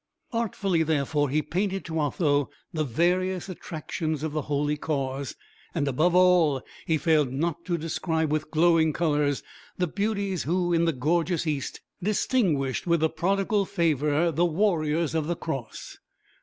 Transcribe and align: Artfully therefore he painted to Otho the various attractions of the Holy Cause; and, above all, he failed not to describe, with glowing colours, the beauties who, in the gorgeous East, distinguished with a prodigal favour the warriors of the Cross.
Artfully 0.33 0.81
therefore 0.81 1.29
he 1.29 1.43
painted 1.43 1.85
to 1.85 1.99
Otho 2.01 2.49
the 2.73 2.83
various 2.83 3.49
attractions 3.49 4.23
of 4.23 4.31
the 4.31 4.41
Holy 4.41 4.75
Cause; 4.75 5.35
and, 5.75 5.87
above 5.87 6.15
all, 6.15 6.63
he 6.87 6.97
failed 6.97 7.31
not 7.31 7.63
to 7.65 7.77
describe, 7.77 8.31
with 8.31 8.49
glowing 8.49 8.93
colours, 8.93 9.43
the 9.77 9.85
beauties 9.85 10.41
who, 10.41 10.73
in 10.73 10.85
the 10.85 10.91
gorgeous 10.91 11.45
East, 11.45 11.81
distinguished 12.01 12.87
with 12.87 13.03
a 13.03 13.09
prodigal 13.09 13.63
favour 13.63 14.31
the 14.31 14.43
warriors 14.43 15.13
of 15.13 15.27
the 15.27 15.35
Cross. 15.35 15.99